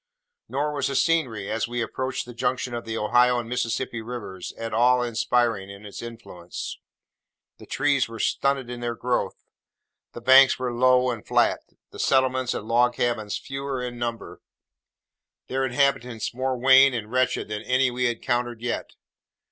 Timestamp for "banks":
10.21-10.57